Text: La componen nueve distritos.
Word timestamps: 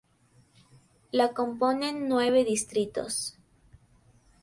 La 1.11 1.31
componen 1.31 2.09
nueve 2.09 2.43
distritos. 2.43 3.37